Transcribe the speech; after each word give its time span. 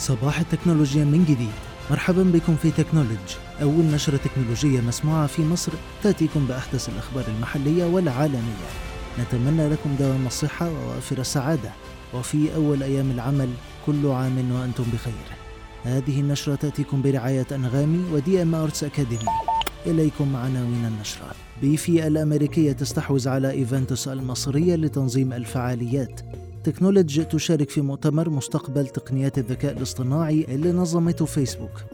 صباح 0.00 0.40
التكنولوجيا 0.40 1.04
من 1.04 1.24
جديد. 1.24 1.52
مرحبا 1.90 2.22
بكم 2.22 2.56
في 2.56 2.70
تكنولوج 2.70 3.36
أول 3.62 3.84
نشرة 3.84 4.16
تكنولوجية 4.16 4.80
مسموعة 4.80 5.26
في 5.26 5.42
مصر 5.42 5.72
تأتيكم 6.02 6.46
بأحدث 6.46 6.88
الأخبار 6.88 7.24
المحلية 7.36 7.84
والعالمية. 7.84 8.70
نتمنى 9.20 9.68
لكم 9.68 9.96
دوام 9.98 10.26
الصحة 10.26 10.70
ووافر 10.70 11.18
السعادة. 11.18 11.70
وفي 12.14 12.54
أول 12.54 12.82
أيام 12.82 13.10
العمل 13.10 13.48
كل 13.86 14.06
عام 14.06 14.52
وأنتم 14.52 14.84
بخير. 14.92 15.26
هذه 15.84 16.20
النشرة 16.20 16.54
تأتيكم 16.54 17.02
برعاية 17.02 17.46
أنغامي 17.52 18.04
و 18.12 18.42
DM 18.42 18.54
Arts 18.54 18.84
Academy. 18.84 19.22
إليكم 19.86 20.36
عناوين 20.36 20.84
النشرة. 20.84 21.30
Bevy 21.62 22.06
الأمريكية 22.06 22.72
تستحوذ 22.72 23.28
على 23.28 23.50
Eventtus 23.50 24.08
المصرية 24.08 24.76
لتنظيم 24.76 25.32
الفعاليات. 25.32 26.20
تكنولوج 26.64 27.20
تشارك 27.24 27.70
في 27.70 27.80
مؤتمر 27.80 28.30
مستقبل 28.30 28.86
تقنيات 28.86 29.38
الذكاء 29.38 29.76
الاصطناعي 29.76 30.46
اللي 30.48 30.72
نظمته 30.72 31.24
فيسبوك. 31.24 31.84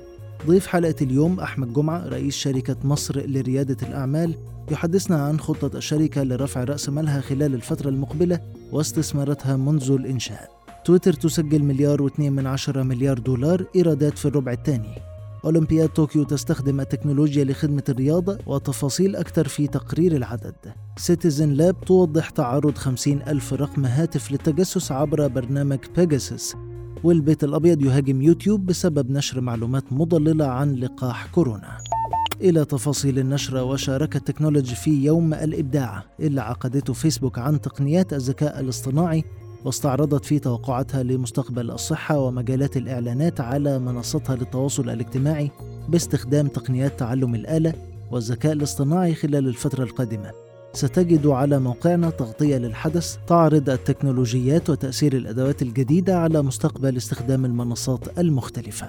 ضيف 0.46 0.66
حلقة 0.66 0.94
اليوم 1.02 1.40
أحمد 1.40 1.72
جمعة 1.72 2.08
رئيس 2.08 2.34
شركة 2.34 2.76
مصر 2.84 3.26
لريادة 3.26 3.88
الأعمال 3.88 4.34
يحدثنا 4.70 5.22
عن 5.22 5.40
خطة 5.40 5.76
الشركة 5.76 6.22
لرفع 6.22 6.64
رأس 6.64 6.88
مالها 6.88 7.20
خلال 7.20 7.54
الفترة 7.54 7.88
المقبلة 7.88 8.40
واستثماراتها 8.72 9.56
منذ 9.56 9.90
الإنشاء. 9.90 10.50
تويتر 10.84 11.12
تسجل 11.12 11.62
مليار 11.62 12.02
واثنين 12.02 12.32
من 12.32 12.46
عشرة 12.46 12.82
مليار 12.82 13.18
دولار 13.18 13.64
إيرادات 13.76 14.18
في 14.18 14.24
الربع 14.24 14.52
الثاني. 14.52 15.05
أولمبياد 15.46 15.88
طوكيو 15.88 16.24
تستخدم 16.24 16.80
التكنولوجيا 16.80 17.44
لخدمة 17.44 17.82
الرياضة 17.88 18.38
وتفاصيل 18.46 19.16
أكثر 19.16 19.48
في 19.48 19.66
تقرير 19.66 20.16
العدد. 20.16 20.54
Citizen 20.96 21.52
Lab 21.52 21.80
توضح 21.80 22.30
تعرض 22.30 22.78
50 22.78 23.22
ألف 23.22 23.52
رقم 23.54 23.86
هاتف 23.86 24.32
للتجسس 24.32 24.92
عبر 24.92 25.26
برنامج 25.26 25.78
Pegasus 25.96 26.54
والبيت 27.04 27.44
الأبيض 27.44 27.82
يهاجم 27.82 28.22
يوتيوب 28.22 28.66
بسبب 28.66 29.10
نشر 29.10 29.40
معلومات 29.40 29.92
مضللة 29.92 30.46
عن 30.46 30.74
لقاح 30.74 31.26
كورونا. 31.26 31.78
إلى 32.40 32.64
تفاصيل 32.64 33.18
النشرة 33.18 33.62
وشاركت 33.62 34.26
تكنولوجي 34.26 34.74
في 34.74 35.04
يوم 35.04 35.34
الإبداع 35.34 36.04
اللي 36.20 36.40
عقدته 36.40 36.92
فيسبوك 36.92 37.38
عن 37.38 37.60
تقنيات 37.60 38.12
الذكاء 38.12 38.60
الاصطناعي 38.60 39.24
واستعرضت 39.66 40.24
فيه 40.24 40.38
توقعاتها 40.38 41.02
لمستقبل 41.02 41.70
الصحة 41.70 42.18
ومجالات 42.18 42.76
الإعلانات 42.76 43.40
على 43.40 43.78
منصتها 43.78 44.36
للتواصل 44.36 44.90
الاجتماعي 44.90 45.50
باستخدام 45.88 46.48
تقنيات 46.48 46.98
تعلم 46.98 47.34
الآلة 47.34 47.72
والذكاء 48.10 48.52
الاصطناعي 48.52 49.14
خلال 49.14 49.48
الفترة 49.48 49.84
القادمة. 49.84 50.30
ستجد 50.72 51.26
على 51.26 51.58
موقعنا 51.58 52.10
تغطية 52.10 52.56
للحدث 52.56 53.16
تعرض 53.26 53.70
التكنولوجيات 53.70 54.70
وتأثير 54.70 55.16
الأدوات 55.16 55.62
الجديدة 55.62 56.18
على 56.18 56.42
مستقبل 56.42 56.96
استخدام 56.96 57.44
المنصات 57.44 58.18
المختلفة. 58.18 58.86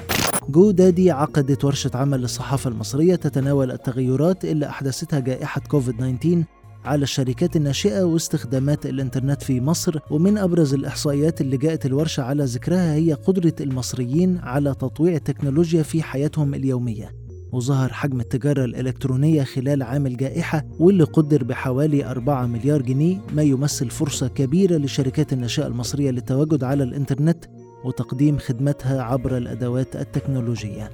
جو 0.49 0.71
دادي 0.71 1.11
عقدت 1.11 1.65
ورشة 1.65 1.91
عمل 1.93 2.21
للصحافة 2.21 2.69
المصرية 2.69 3.15
تتناول 3.15 3.71
التغيرات 3.71 4.45
اللي 4.45 4.69
أحدثتها 4.69 5.19
جائحة 5.19 5.61
كوفيد 5.61 5.95
19 5.97 6.56
على 6.85 7.03
الشركات 7.03 7.55
الناشئة 7.55 8.03
واستخدامات 8.03 8.85
الإنترنت 8.85 9.43
في 9.43 9.61
مصر 9.61 9.99
ومن 10.11 10.37
أبرز 10.37 10.73
الإحصائيات 10.73 11.41
اللي 11.41 11.57
جاءت 11.57 11.85
الورشة 11.85 12.23
على 12.23 12.43
ذكرها 12.43 12.93
هي 12.93 13.13
قدرة 13.13 13.53
المصريين 13.61 14.37
على 14.37 14.73
تطويع 14.73 15.15
التكنولوجيا 15.15 15.83
في 15.83 16.03
حياتهم 16.03 16.53
اليومية. 16.53 17.15
وظهر 17.51 17.93
حجم 17.93 18.19
التجارة 18.19 18.65
الإلكترونية 18.65 19.43
خلال 19.43 19.83
عام 19.83 20.07
الجائحة 20.07 20.65
واللي 20.79 21.03
قدر 21.03 21.43
بحوالي 21.43 22.05
4 22.05 22.45
مليار 22.45 22.81
جنيه 22.81 23.17
ما 23.33 23.41
يمثل 23.43 23.89
فرصة 23.89 24.27
كبيرة 24.27 24.75
للشركات 24.75 25.33
الناشئة 25.33 25.67
المصرية 25.67 26.11
للتواجد 26.11 26.63
على 26.63 26.83
الإنترنت 26.83 27.45
وتقديم 27.85 28.37
خدمتها 28.37 29.01
عبر 29.01 29.37
الأدوات 29.37 29.95
التكنولوجية. 29.95 30.89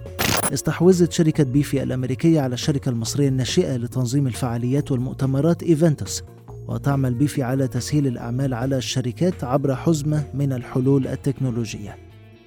استحوذت 0.53 1.11
شركة 1.11 1.43
بيفي 1.43 1.83
الأمريكية 1.83 2.41
على 2.41 2.53
الشركة 2.53 2.89
المصرية 2.89 3.27
الناشئة 3.27 3.77
لتنظيم 3.77 4.27
الفعاليات 4.27 4.91
والمؤتمرات 4.91 5.63
إيفنتوس 5.63 6.23
وتعمل 6.67 7.13
بيفي 7.13 7.43
على 7.43 7.67
تسهيل 7.67 8.07
الأعمال 8.07 8.53
على 8.53 8.77
الشركات 8.77 9.43
عبر 9.43 9.75
حزمة 9.75 10.23
من 10.33 10.53
الحلول 10.53 11.07
التكنولوجية. 11.07 11.95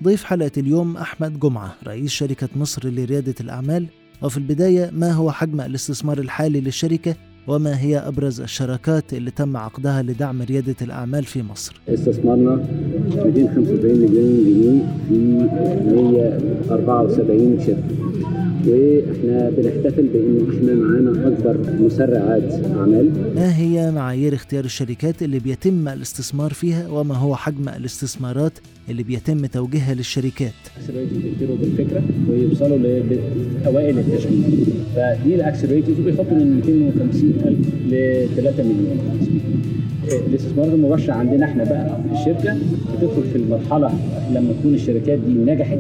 ضيف 0.03 0.25
حلقة 0.25 0.51
اليوم 0.57 0.97
أحمد 0.97 1.41
جمعة 1.41 1.75
رئيس 1.87 2.11
شركة 2.11 2.49
مصر 2.57 2.89
لريادة 2.89 3.35
الأعمال 3.41 3.87
وفي 4.23 4.37
البداية 4.37 4.91
ما 4.93 5.13
هو 5.13 5.33
حجم 5.33 5.61
الاستثمار 5.61 6.19
الحالي 6.19 6.61
للشركة 6.61 7.15
وما 7.47 7.81
هي 7.81 7.99
أبرز 7.99 8.41
الشراكات 8.41 9.15
اللي 9.15 9.31
تم 9.31 9.57
عقدها 9.57 10.03
لدعم 10.03 10.43
ريادة 10.43 10.77
الأعمال 10.83 11.25
في 11.25 11.43
مصر؟ 11.43 11.81
استثمرنا 11.89 12.67
275 13.07 13.99
مليون 13.99 14.45
جنيه 14.45 14.81
في 15.09 15.15
174 15.95 17.59
شركة. 17.67 17.97
وإحنا 18.67 19.51
بنحتفل 19.57 20.07
بإن 20.07 20.47
إحنا 20.57 20.75
معانا 20.75 21.29
أكبر 21.29 21.57
مسرعات 21.81 22.53
أعمال. 22.77 23.11
ما 23.37 23.57
هي 23.57 23.91
معايير 23.91 24.35
اختيار 24.35 24.65
الشركات 24.65 25.23
اللي 25.23 25.39
بيتم 25.39 25.89
الاستثمار 25.89 26.53
فيها 26.53 26.89
وما 26.89 27.15
هو 27.15 27.37
حجم 27.37 27.69
الاستثمارات 27.69 28.53
اللي 28.91 29.03
بيتم 29.03 29.47
توجيهها 29.47 29.95
للشركات؟ 29.95 30.53
بيبتدوا 30.89 31.57
بالفكرة 31.57 32.03
ويوصلوا 32.31 32.79
لأوائل 32.79 33.99
التشغيل 33.99 34.67
فدي 34.97 35.35
الاكسلريتورز 35.35 35.99
بيحطوا 35.99 36.37
من 36.37 36.57
250 36.57 37.35
ألف 37.45 37.59
ل 37.89 38.27
3 38.37 38.63
مليون. 38.63 38.99
الاستثمارات 40.13 40.73
المباشره 40.73 41.13
عندنا 41.15 41.45
إحنا 41.47 41.65
بقى 41.65 41.97
الشركة. 42.13 42.57
بتدخل 42.95 43.23
في 43.33 43.37
المرحلة 43.39 43.91
لما 44.35 44.53
تكون 44.61 44.75
الشركات 44.75 45.19
دي 45.19 45.33
نجحت 45.53 45.79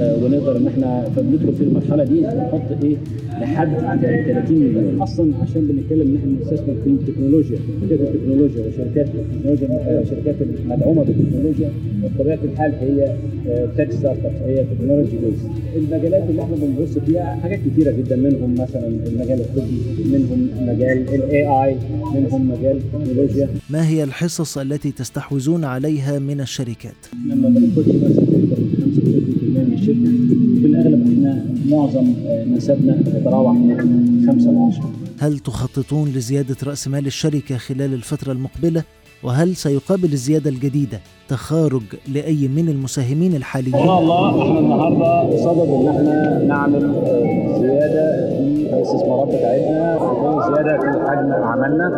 آه 0.00 0.16
ونقدر 0.24 0.56
ان 0.56 0.66
إحنا 0.66 1.04
فبندخل 1.16 1.52
في 1.54 1.64
المرحلة 1.64 2.04
دي 2.04 2.20
نحط 2.20 2.84
إيه؟ 2.84 2.96
لحد 3.40 3.68
30 4.00 4.58
مليون. 4.58 5.02
أصلا 5.02 5.32
عشان 5.42 5.66
بنتكلم 5.66 6.00
ان 6.00 6.16
إحنا 6.16 6.30
بنستثمر 6.30 6.74
في 6.84 6.90
التكنولوجيا 6.90 7.58
شركات 7.80 8.00
التكنولوجيا 8.00 8.62
وشركات 8.66 9.06
التكنولوجيا 9.14 10.04
شركات 10.10 10.36
المدعومة 10.42 11.04
بالتكنولوجيا. 11.04 11.70
بطبيعة 12.02 12.38
الحال 12.44 12.72
هي 12.80 13.16
tech 13.78 13.92
startup 13.92 14.32
هي 14.46 14.64
technology 14.64 15.16
based 15.16 15.40
المجالات 15.76 16.30
اللي 16.30 16.42
إحنا 16.42 16.56
بنبص 16.56 16.98
فيها 16.98 17.38
حاجات 17.42 17.58
كثيره 17.58 17.90
جدا 17.90 18.16
منهم 18.16 18.54
مثلا 18.54 18.86
المجال 18.86 19.40
الطبي 19.40 19.78
منهم 20.12 20.48
مجال 20.60 21.14
ال 21.14 21.46
AI 21.46 21.76
منهم 22.14 22.48
مجال 22.50 22.76
التكنولوجيا. 22.76 23.48
ما 23.70 23.88
هي 23.88 24.04
الحصص 24.04 24.58
التي 24.58 24.92
تستحوذون 24.92 25.64
عليها 25.64 26.18
من 26.18 26.40
الشركات؟ 26.40 27.00
لما 27.28 27.48
بنخش 27.48 27.88
مثلا 27.88 28.24
معظم 31.68 32.14
نسبنا 32.46 33.02
تتراوح 33.02 33.52
من 33.52 34.26
5 34.32 34.50
ل 34.50 34.56
10 34.72 34.90
هل 35.18 35.38
تخططون 35.38 36.08
لزيادة 36.08 36.56
رأس 36.62 36.88
مال 36.88 37.06
الشركة 37.06 37.56
خلال 37.56 37.94
الفترة 37.94 38.32
المقبلة؟ 38.32 38.82
وهل 39.22 39.56
سيقابل 39.56 40.12
الزيادة 40.12 40.50
الجديدة 40.50 41.00
تخارج 41.28 41.82
لأي 42.14 42.48
من 42.48 42.68
المساهمين 42.68 43.34
الحاليين؟ 43.34 43.74
إن 43.74 43.86
شاء 43.86 43.98
الله 43.98 44.42
إحنا 44.42 44.58
النهارده 44.58 45.36
صدد 45.36 45.68
إن 45.70 45.88
إحنا 45.88 46.42
نعمل 46.48 46.80
زيادة 47.60 48.28
في 48.28 48.74
الاستثمارات 48.74 49.28
بتاعتنا 49.28 49.96
وزيادة 50.02 50.78
في 50.78 51.10
حجم 51.10 51.32
عملنا 51.32 51.90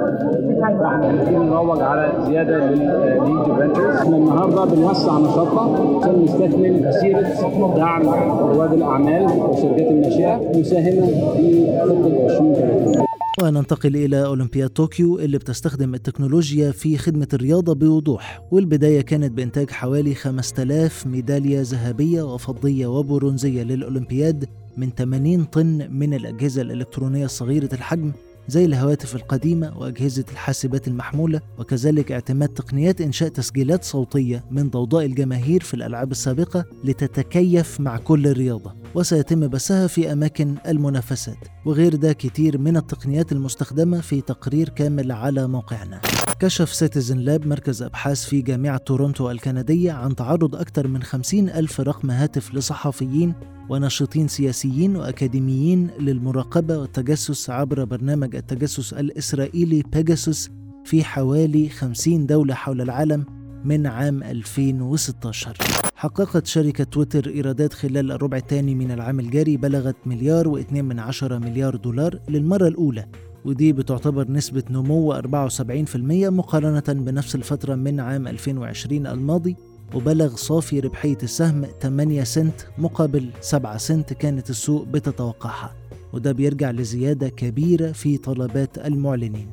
فإحنا 0.81 1.07
بنبتدي 1.13 1.37
نروج 1.37 1.81
على 1.83 2.13
زيادة 2.27 2.57
للليد 2.57 3.43
فينتشرز 3.59 3.97
إحنا 3.97 4.17
النهارده 4.17 4.65
بنوسع 4.65 5.19
نشاطنا 5.19 5.61
عشان 6.03 6.25
نستكمل 6.25 6.89
مسيرة 6.89 7.75
دعم 7.77 8.03
رواد 8.41 8.73
الأعمال 8.73 9.23
والشركات 9.25 9.87
الناشئة 9.91 10.41
مساهمة 10.55 11.07
في 11.37 11.67
خطة 11.85 12.25
2030 12.27 13.10
وننتقل 13.43 13.97
إلى 13.97 14.25
أولمبياد 14.27 14.69
طوكيو 14.71 15.19
اللي 15.19 15.39
بتستخدم 15.39 15.95
التكنولوجيا 15.95 16.71
في 16.71 16.99
خدمة 16.99 17.29
الرياضة 17.35 17.75
بوضوح. 17.75 18.43
والبداية 18.51 19.01
كانت 19.01 19.33
بإنتاج 19.33 19.71
حوالي 19.71 20.15
5000 20.15 21.07
ميدالية 21.07 21.61
ذهبية 21.63 22.23
وفضية 22.23 22.87
وبرونزية 22.87 23.63
للأولمبياد 23.63 24.49
من 24.77 24.91
80 24.91 25.45
طن 25.45 25.91
من 25.91 26.15
الأجهزة 26.15 26.63
الإلكترونية 26.63 27.25
الصغيرة 27.25 27.69
الحجم 27.73 28.13
زي 28.49 28.65
الهواتف 28.65 29.17
القديمة 29.17 29.79
وأجهزة 29.79 30.25
الحاسبات 30.33 30.89
المحمولة 30.89 31.41
وكذلك 31.59 32.13
اعتماد 32.13 32.49
تقنيات 32.49 33.01
إنشاء 33.01 33.29
تسجيلات 33.29 33.85
صوتية 33.85 34.45
من 34.51 34.71
ضوضاء 34.71 35.05
الجماهير 35.05 35.61
في 35.63 35.75
الألعاب 35.75 36.11
السابقة 36.11 36.65
لتتكيف 36.85 37.81
مع 37.81 37.97
كل 37.97 38.33
رياضة 38.33 38.80
وسيتم 38.95 39.49
بثها 39.49 39.87
في 39.87 40.13
أماكن 40.13 40.55
المنافسات 40.69 41.37
وغير 41.65 41.97
ده 41.97 42.13
كتير 42.13 42.59
من 42.59 42.77
التقنيات 42.77 43.33
المستخدمة 43.33 44.01
في 44.01 44.21
تقرير 44.21 44.69
كامل 44.69 45.13
على 45.13 45.49
موقعنا. 45.49 46.01
كشف 46.41 46.75
سيتيزن 46.75 47.19
لاب 47.19 47.47
مركز 47.47 47.83
أبحاث 47.83 48.25
في 48.25 48.43
جامعة 48.43 48.77
تورونتو 48.77 49.31
الكندية 49.31 49.93
عن 49.93 50.17
تعرض 50.17 50.55
أكثر 50.57 50.89
من 50.89 51.03
50 51.03 51.49
ألف 51.49 51.81
رقم 51.81 52.11
هاتف 52.11 52.55
لصحفيين 52.55 53.35
وناشطين 53.69 54.29
سياسيين 54.29 54.97
وأكاديميين 54.97 55.91
للمراقبة 56.01 56.79
والتجسس 56.79 57.51
عبر 57.51 57.85
برنامج 57.85 58.37
التجسس 58.37 58.93
الإسرائيلي 58.93 59.83
بيجاسوس 59.93 60.51
في 60.85 61.05
حوالي 61.05 61.69
50 61.69 62.27
دولة 62.27 62.55
حول 62.55 62.81
العالم 62.81 63.25
من 63.65 63.87
عام 63.87 64.23
2016 64.23 65.57
حققت 65.95 66.47
شركة 66.47 66.85
تويتر 66.85 67.31
إيرادات 67.31 67.73
خلال 67.73 68.13
الربع 68.13 68.37
الثاني 68.37 68.75
من 68.75 68.91
العام 68.91 69.21
الجاري 69.21 69.57
بلغت 69.57 69.97
مليار 70.07 70.49
واتنين 70.49 70.85
من 70.85 70.99
عشرة 70.99 71.39
مليار 71.39 71.77
دولار 71.77 72.19
للمرة 72.29 72.69
الأولى. 72.69 73.07
ودي 73.45 73.73
بتعتبر 73.73 74.31
نسبة 74.31 74.63
نمو 74.71 75.13
74% 75.13 76.31
مقارنة 76.31 76.83
بنفس 76.89 77.35
الفترة 77.35 77.75
من 77.75 78.01
عام 78.01 78.29
2020 78.29 79.07
الماضي. 79.07 79.57
وبلغ 79.95 80.37
صافي 80.37 80.81
ربحية 80.81 81.19
السهم 81.23 81.67
8 81.81 82.25
سنت 82.25 82.61
مقابل 82.79 83.31
7 83.41 83.77
سنت 83.77 84.13
كانت 84.13 84.51
السوق 84.51 84.85
بتتوقعها. 84.85 85.75
وده 86.13 86.33
بيرجع 86.33 86.71
لزيادة 86.71 87.29
كبيرة 87.29 87.93
في 87.93 88.19
طلبات 88.19 88.79
المعلنين. 88.79 89.51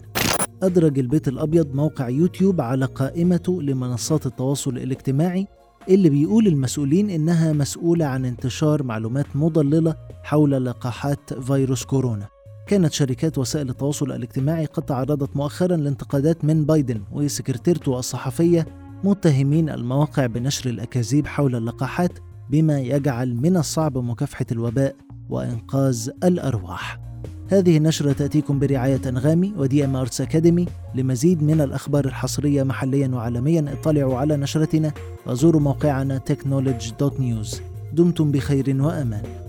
أدرج 0.64 1.00
البيت 1.00 1.28
الأبيض 1.28 1.76
موقع 1.76 2.10
يوتيوب 2.10 2.62
على 2.62 2.86
قائمته 2.86 3.62
لمنصات 3.62 4.26
التواصل 4.26 4.78
الاجتماعي 4.78 5.48
اللي 5.90 6.10
بيقول 6.10 6.48
المسؤولين 6.48 7.10
إنها 7.10 7.54
مسؤولة 7.54 8.06
عن 8.06 8.26
انتشار 8.26 8.84
معلومات 8.84 9.36
مضللة 9.36 9.96
حول 10.24 10.66
لقاحات 10.66 11.34
فيروس 11.34 11.86
كورونا. 11.86 12.28
كانت 12.68 12.94
شركات 12.94 13.38
وسائل 13.38 13.70
التواصل 13.70 14.12
الاجتماعي 14.12 14.66
قد 14.66 14.84
تعرضت 14.84 15.36
مؤخرا 15.36 15.78
لانتقادات 15.78 16.46
من 16.46 16.66
بايدن 16.66 17.02
وسكرتيرته 17.12 18.00
الصحفية 18.00 18.66
متهمين 19.04 19.70
المواقع 19.70 20.26
بنشر 20.26 20.70
الأكاذيب 20.70 21.28
حول 21.28 21.56
اللقاحات 21.56 22.20
بما 22.50 22.80
يجعل 22.80 23.36
من 23.36 23.58
الصعب 23.58 23.98
مكافحة 23.98 24.46
الوباء 24.52 24.96
وإنقاذ 25.30 26.10
الأرواح. 26.24 27.07
هذه 27.50 27.78
النشرة 27.78 28.12
تأتيكم 28.12 28.60
برعاية 28.60 29.02
أنغامي 29.06 29.54
ودي 29.58 29.86
أم 29.86 29.96
أرتس 29.96 30.22
أكاديمي 30.22 30.66
لمزيد 30.96 31.44
من 31.44 31.62
الأخبار 31.62 32.06
الحصرية 32.06 32.64
محليا 32.64 33.08
وعالميا. 33.08 33.74
اطلعوا 33.74 34.18
على 34.18 34.38
نشرتنا 34.38 34.92
وزوروا 35.28 35.62
موقعنا 35.62 36.22
technology.news 36.32 37.58
دمتم 37.94 38.32
بخير 38.32 38.82
وأمان. 38.82 39.47